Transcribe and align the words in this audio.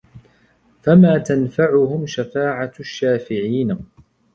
فَمَا 0.81 1.17
تَنْفَعُهُمْ 1.17 2.05
شَفَاعَةُ 2.07 2.71
الشَّافِعِينَ 2.79 3.77